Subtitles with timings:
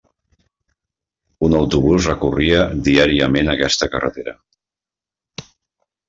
[1.47, 4.37] Un autobús recorria diàriament aquesta carretera.